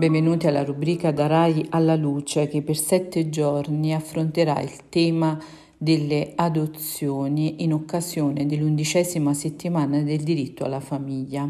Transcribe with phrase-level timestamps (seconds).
[0.00, 5.38] Benvenuti alla rubrica Da Rai alla Luce che per sette giorni affronterà il tema
[5.76, 11.46] delle adozioni in occasione dell'undicesima settimana del diritto alla famiglia.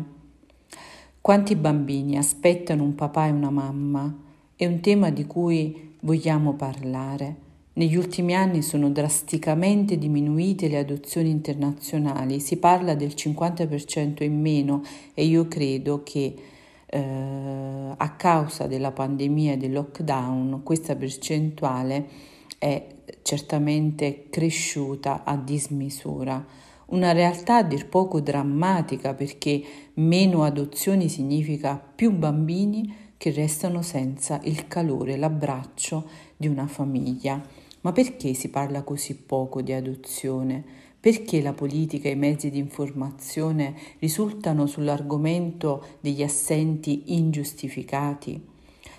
[1.21, 4.19] Quanti bambini aspettano un papà e una mamma?
[4.57, 7.37] È un tema di cui vogliamo parlare.
[7.75, 14.83] Negli ultimi anni sono drasticamente diminuite le adozioni internazionali, si parla del 50% in meno
[15.15, 16.35] e io credo che
[16.93, 22.09] eh, a causa della pandemia e del lockdown questa percentuale
[22.59, 22.87] è
[23.23, 26.45] certamente cresciuta a dismisura.
[26.87, 29.63] Una realtà a dir poco drammatica perché
[29.95, 37.41] meno adozioni significa più bambini che restano senza il calore, l'abbraccio di una famiglia.
[37.83, 40.65] Ma perché si parla così poco di adozione?
[41.01, 48.49] Perché la politica e i mezzi di informazione risultano sull'argomento degli assenti ingiustificati?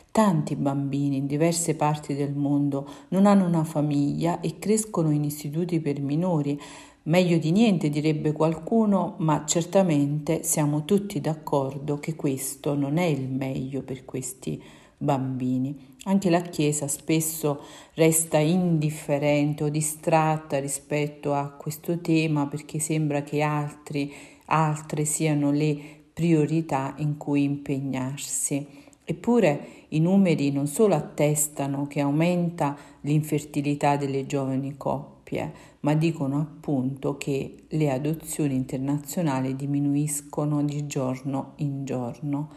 [0.10, 5.80] Tanti bambini in diverse parti del mondo non hanno una famiglia e crescono in istituti
[5.80, 6.60] per minori.
[7.04, 13.30] Meglio di niente direbbe qualcuno, ma certamente siamo tutti d'accordo che questo non è il
[13.30, 14.60] meglio per questi
[14.98, 15.91] bambini.
[16.06, 17.62] Anche la Chiesa spesso
[17.94, 24.12] resta indifferente o distratta rispetto a questo tema perché sembra che altri,
[24.46, 25.80] altre siano le
[26.12, 28.66] priorità in cui impegnarsi.
[29.04, 37.18] Eppure i numeri non solo attestano che aumenta l'infertilità delle giovani coppie, ma dicono appunto
[37.18, 42.50] che le adozioni internazionali diminuiscono di giorno in giorno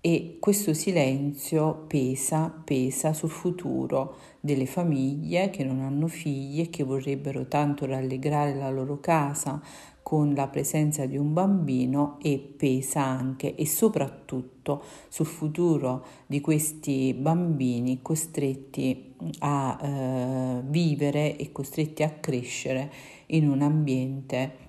[0.00, 6.84] e questo silenzio pesa, pesa sul futuro delle famiglie che non hanno figli e che
[6.84, 9.60] vorrebbero tanto rallegrare la loro casa
[10.08, 17.12] con la presenza di un bambino e pesa anche e soprattutto sul futuro di questi
[17.12, 22.90] bambini costretti a eh, vivere e costretti a crescere
[23.26, 24.66] in un ambiente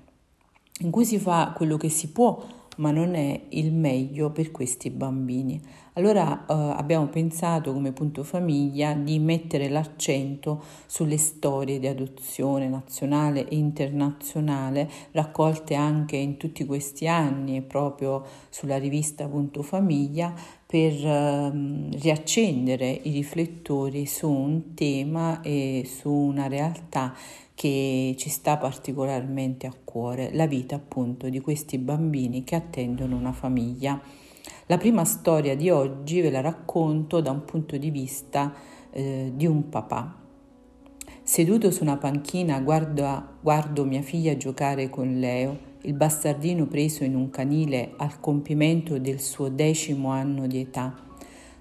[0.82, 2.44] in cui si fa quello che si può
[2.80, 5.62] ma non è il meglio per questi bambini.
[5.94, 13.48] Allora eh, abbiamo pensato come punto famiglia di mettere l'accento sulle storie di adozione nazionale
[13.48, 20.34] e internazionale raccolte anche in tutti questi anni proprio sulla rivista Punto Famiglia
[20.66, 21.52] per eh,
[22.00, 27.14] riaccendere i riflettori su un tema e su una realtà
[27.60, 33.34] che ci sta particolarmente a cuore, la vita appunto di questi bambini che attendono una
[33.34, 34.00] famiglia.
[34.68, 38.54] La prima storia di oggi ve la racconto da un punto di vista
[38.92, 40.16] eh, di un papà.
[41.22, 47.14] Seduto su una panchina guardo, guardo mia figlia giocare con Leo, il bastardino preso in
[47.14, 50.96] un canile al compimento del suo decimo anno di età.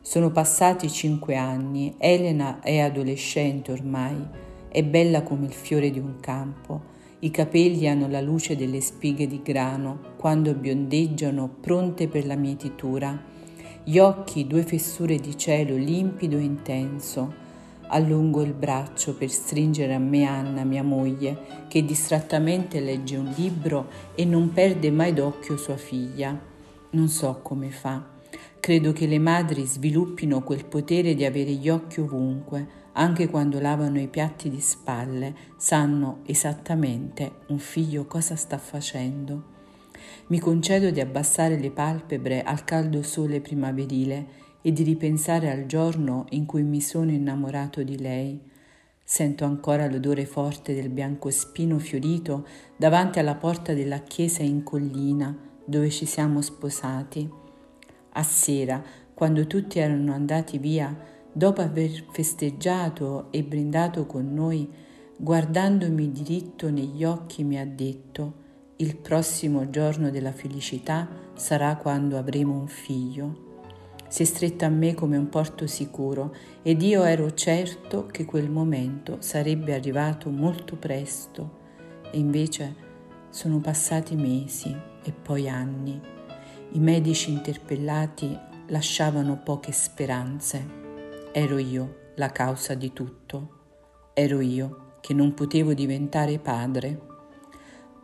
[0.00, 6.20] Sono passati cinque anni, Elena è adolescente ormai, è bella come il fiore di un
[6.20, 6.96] campo.
[7.20, 13.20] I capelli hanno la luce delle spighe di grano quando biondeggiano pronte per la mietitura.
[13.82, 17.46] Gli occhi due fessure di cielo limpido e intenso.
[17.88, 23.88] Allungo il braccio per stringere a me Anna, mia moglie, che distrattamente legge un libro
[24.14, 26.38] e non perde mai d'occhio sua figlia.
[26.90, 28.16] Non so come fa.
[28.60, 32.66] Credo che le madri sviluppino quel potere di avere gli occhi ovunque,
[32.98, 39.56] anche quando lavano i piatti di spalle, sanno esattamente un figlio cosa sta facendo.
[40.26, 44.26] Mi concedo di abbassare le palpebre al caldo sole primaverile
[44.62, 48.40] e di ripensare al giorno in cui mi sono innamorato di lei.
[49.04, 55.34] Sento ancora l'odore forte del biancospino fiorito davanti alla porta della chiesa in collina
[55.64, 57.30] dove ci siamo sposati.
[58.14, 58.82] A sera,
[59.14, 64.68] quando tutti erano andati via, dopo aver festeggiato e brindato con noi,
[65.16, 68.46] guardandomi diritto negli occhi mi ha detto,
[68.78, 73.46] il prossimo giorno della felicità sarà quando avremo un figlio.
[74.08, 78.50] Si è stretta a me come un porto sicuro ed io ero certo che quel
[78.50, 81.58] momento sarebbe arrivato molto presto
[82.10, 82.74] e invece
[83.30, 86.00] sono passati mesi e poi anni.
[86.72, 88.36] I medici interpellati
[88.66, 90.86] lasciavano poche speranze.
[91.40, 93.50] Ero io la causa di tutto.
[94.12, 97.00] Ero io che non potevo diventare padre.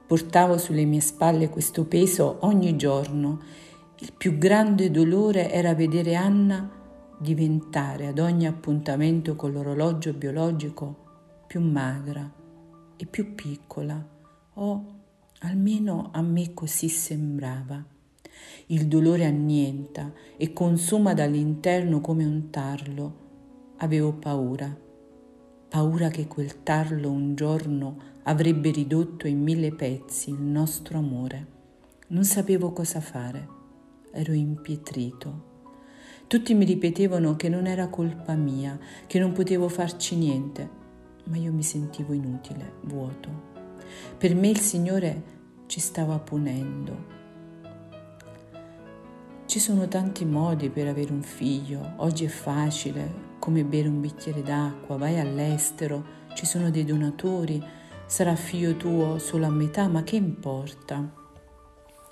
[0.06, 3.40] Portavo sulle mie spalle questo peso ogni giorno.
[3.98, 6.70] Il più grande dolore era vedere Anna
[7.18, 12.32] diventare ad ogni appuntamento con l'orologio biologico più magra
[12.96, 14.00] e più piccola,
[14.54, 14.84] o
[15.40, 17.84] almeno a me così sembrava.
[18.66, 23.22] Il dolore annienta e consuma dall'interno come un tarlo.
[23.78, 24.72] Avevo paura,
[25.68, 31.46] paura che quel tarlo un giorno avrebbe ridotto in mille pezzi il nostro amore.
[32.08, 33.48] Non sapevo cosa fare,
[34.12, 35.52] ero impietrito.
[36.28, 38.78] Tutti mi ripetevano che non era colpa mia,
[39.08, 40.70] che non potevo farci niente,
[41.24, 43.52] ma io mi sentivo inutile, vuoto.
[44.16, 45.22] Per me il Signore
[45.66, 47.12] ci stava punendo.
[49.46, 54.40] Ci sono tanti modi per avere un figlio, oggi è facile, come bere un bicchiere
[54.40, 56.02] d'acqua, vai all'estero,
[56.34, 57.62] ci sono dei donatori,
[58.06, 61.12] sarà figlio tuo solo a metà, ma che importa?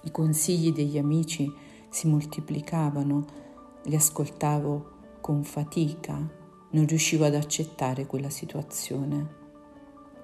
[0.02, 1.50] I consigli degli amici
[1.88, 3.25] si moltiplicavano,
[3.84, 4.90] li ascoltavo
[5.23, 6.17] con fatica,
[6.73, 9.35] non riuscivo ad accettare quella situazione.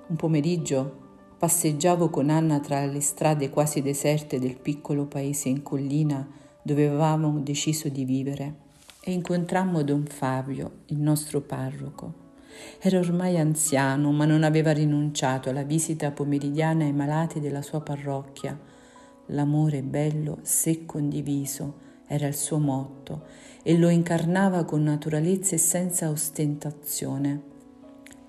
[0.08, 1.06] Un pomeriggio
[1.38, 6.28] passeggiavo con Anna tra le strade quasi deserte del piccolo paese in collina
[6.60, 8.66] dove avevamo deciso di vivere
[9.00, 12.26] e incontrammo Don Fabio, il nostro parroco.
[12.80, 18.58] Era ormai anziano, ma non aveva rinunciato alla visita pomeridiana ai malati della sua parrocchia.
[19.26, 23.24] L'amore bello se condiviso era il suo motto
[23.62, 27.42] e lo incarnava con naturalezza e senza ostentazione.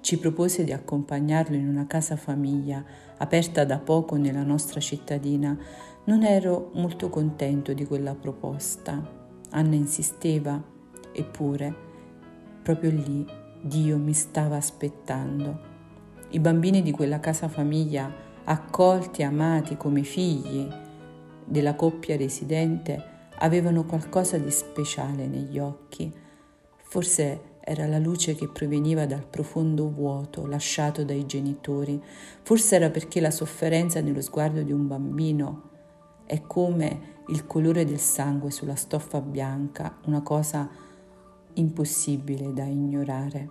[0.01, 2.83] Ci propose di accompagnarlo in una casa famiglia
[3.17, 5.57] aperta da poco nella nostra cittadina.
[6.05, 9.18] Non ero molto contento di quella proposta.
[9.51, 10.61] Anna insisteva,
[11.11, 11.75] eppure,
[12.61, 13.25] proprio lì
[13.61, 15.67] Dio mi stava aspettando.
[16.29, 18.13] I bambini di quella casa famiglia,
[18.43, 20.67] accolti e amati come figli
[21.43, 23.03] della coppia residente,
[23.39, 26.13] avevano qualcosa di speciale negli occhi.
[26.83, 32.01] Forse era la luce che proveniva dal profondo vuoto lasciato dai genitori,
[32.43, 35.68] forse era perché la sofferenza nello sguardo di un bambino
[36.29, 40.69] è come il colore del sangue sulla stoffa bianca, una cosa
[41.53, 43.49] impossibile da ignorare.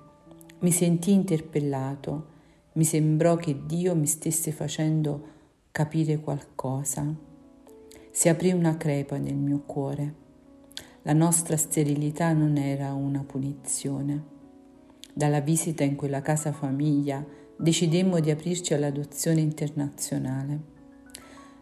[0.61, 2.27] Mi sentii interpellato,
[2.75, 5.37] mi sembrò che Dio mi stesse facendo
[5.73, 7.27] capire qualcosa
[8.19, 10.15] si aprì una crepa nel mio cuore.
[11.03, 14.25] La nostra sterilità non era una punizione.
[15.15, 17.25] Dalla visita in quella casa famiglia
[17.57, 20.61] decidemmo di aprirci all'adozione internazionale.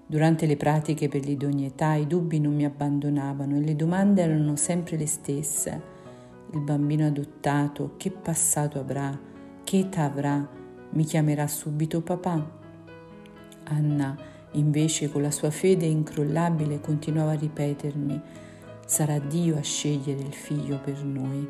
[0.06, 4.96] Durante le pratiche per l'idoneità i dubbi non mi abbandonavano e le domande erano sempre
[4.96, 5.94] le stesse.
[6.52, 9.18] Il bambino adottato che passato avrà?
[9.64, 10.48] Che età avrà?
[10.90, 12.54] Mi chiamerà subito papà?
[13.64, 18.20] Anna Invece con la sua fede incrollabile continuava a ripetermi,
[18.86, 21.46] sarà Dio a scegliere il figlio per noi.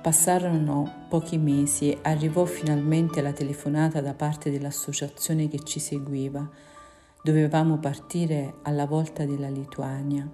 [0.00, 6.48] Passarono pochi mesi e arrivò finalmente la telefonata da parte dell'associazione che ci seguiva.
[7.22, 10.26] Dovevamo partire alla volta della Lituania.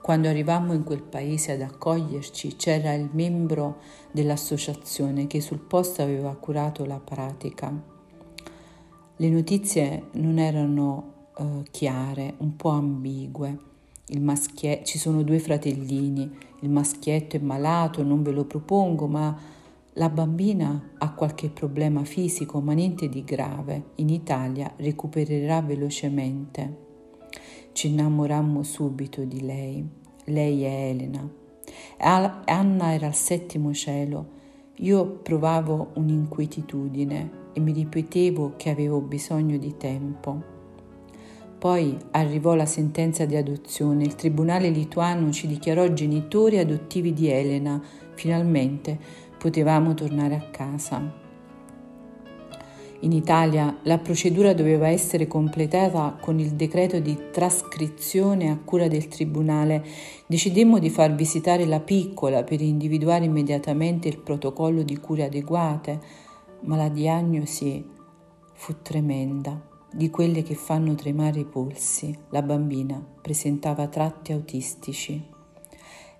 [0.00, 3.78] Quando arrivammo in quel paese ad accoglierci c'era il membro
[4.12, 7.72] dell'associazione che sul posto aveva curato la pratica.
[9.16, 13.58] Le notizie non erano uh, chiare, un po' ambigue.
[14.20, 16.30] Maschie- ci sono due fratellini,
[16.60, 19.36] il maschietto è malato, non ve lo propongo, ma
[19.96, 23.90] la bambina ha qualche problema fisico, ma niente di grave.
[23.96, 26.78] In Italia recupererà velocemente.
[27.72, 29.86] Ci innamorammo subito di lei.
[30.24, 31.28] Lei è Elena.
[31.98, 34.40] Anna era al settimo cielo.
[34.76, 40.50] Io provavo un'inquietudine e mi ripetevo che avevo bisogno di tempo.
[41.58, 47.80] Poi arrivò la sentenza di adozione, il tribunale lituano ci dichiarò genitori adottivi di Elena,
[48.14, 48.98] finalmente
[49.42, 51.02] potevamo tornare a casa.
[53.00, 59.08] In Italia la procedura doveva essere completata con il decreto di trascrizione a cura del
[59.08, 59.84] tribunale.
[60.28, 66.00] Decidemmo di far visitare la piccola per individuare immediatamente il protocollo di cure adeguate
[66.60, 67.84] ma la diagnosi
[68.52, 72.16] fu tremenda, di quelle che fanno tremare i polsi.
[72.28, 75.31] La bambina presentava tratti autistici.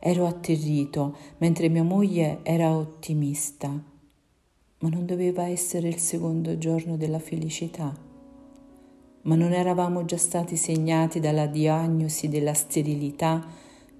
[0.04, 3.68] Ero atterrito, mentre mia moglie era ottimista.
[3.68, 7.94] Ma non doveva essere il secondo giorno della felicità.
[9.22, 13.46] Ma non eravamo già stati segnati dalla diagnosi della sterilità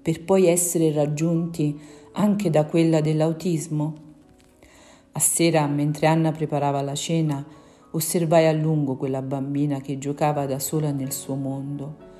[0.03, 1.79] per poi essere raggiunti
[2.15, 3.95] anche da quella dell'autismo?
[5.13, 7.47] A sera, mentre Anna preparava la cena,
[7.93, 12.11] osservai a lungo quella bambina che giocava da sola nel suo mondo.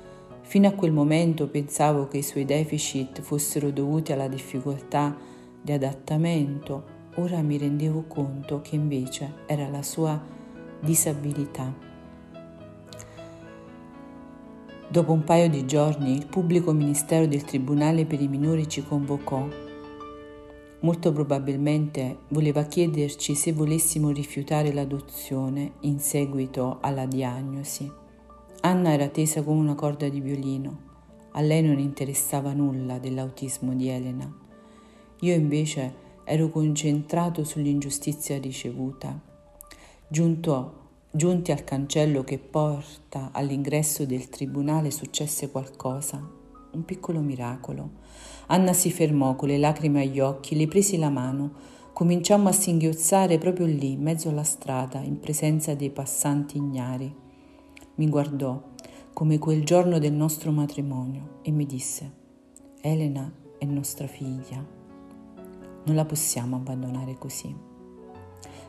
[0.53, 5.17] Fino a quel momento pensavo che i suoi deficit fossero dovuti alla difficoltà
[5.59, 6.83] di adattamento,
[7.15, 10.23] ora mi rendevo conto che invece era la sua
[10.79, 11.73] disabilità.
[14.87, 19.47] Dopo un paio di giorni il pubblico ministero del Tribunale per i minori ci convocò.
[20.81, 28.01] Molto probabilmente voleva chiederci se volessimo rifiutare l'adozione in seguito alla diagnosi.
[28.65, 30.91] Anna era tesa come una corda di violino.
[31.31, 34.33] A lei non interessava nulla dell'autismo di Elena.
[35.19, 35.93] Io invece
[36.23, 39.19] ero concentrato sull'ingiustizia ricevuta.
[40.07, 40.79] Giunto
[41.11, 46.25] Giunti al cancello che porta all'ingresso del tribunale successe qualcosa,
[46.71, 47.89] un piccolo miracolo.
[48.47, 51.51] Anna si fermò con le lacrime agli occhi, le presi la mano,
[51.91, 57.13] cominciammo a singhiozzare proprio lì, in mezzo alla strada, in presenza dei passanti ignari.
[57.95, 58.59] Mi guardò
[59.13, 62.11] come quel giorno del nostro matrimonio e mi disse,
[62.81, 64.65] Elena è nostra figlia,
[65.85, 67.55] non la possiamo abbandonare così.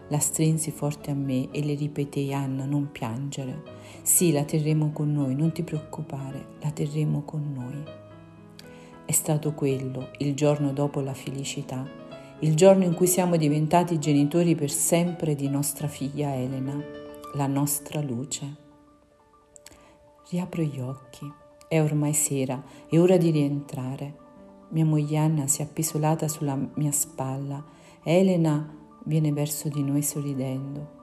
[0.08, 3.62] La strinsi forte a me e le ripetei Anna non piangere.
[4.02, 7.82] Sì, la terremo con noi, non ti preoccupare, la terremo con noi.
[9.06, 11.88] È stato quello, il giorno dopo la felicità,
[12.40, 16.78] il giorno in cui siamo diventati genitori per sempre di nostra figlia Elena,
[17.32, 18.63] la nostra luce.
[20.28, 21.30] Riapro gli occhi,
[21.68, 24.22] è ormai sera, è ora di rientrare.
[24.70, 27.62] Mia moglie Anna si è appisolata sulla mia spalla.
[28.02, 31.02] Elena viene verso di noi sorridendo.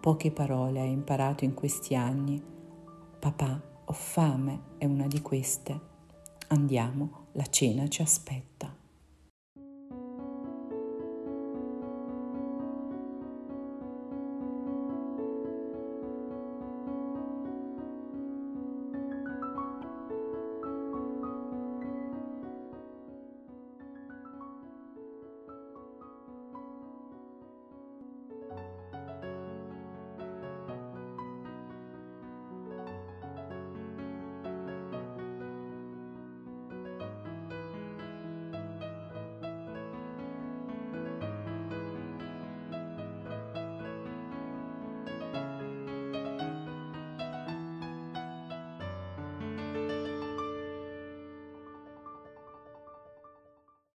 [0.00, 2.42] Poche parole hai imparato in questi anni.
[3.18, 5.78] Papà, ho fame è una di queste.
[6.48, 8.49] Andiamo, la cena ci aspetta.